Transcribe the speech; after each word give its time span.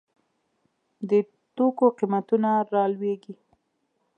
د 1.09 1.11
توکو 1.55 1.85
قیمتونه 1.97 2.49
رالویږي. 2.73 3.33